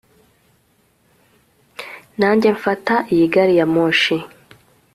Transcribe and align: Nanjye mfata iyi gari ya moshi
Nanjye 2.19 2.47
mfata 2.57 2.95
iyi 3.13 3.25
gari 3.33 3.53
ya 3.59 3.65
moshi 3.73 4.15